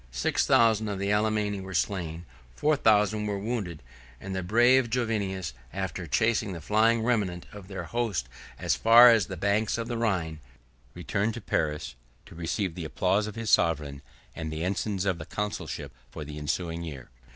[0.09, 3.83] Six thousand of the Alemanni were slain, four thousand were wounded;
[4.19, 8.27] and the brave Jovinus, after chasing the flying remnant of their host
[8.57, 10.39] as far as the banks of the Rhine,
[10.95, 11.93] returned to Paris,
[12.25, 14.01] to receive the applause of his sovereign,
[14.35, 17.11] and the ensigns of the consulship for the ensuing year.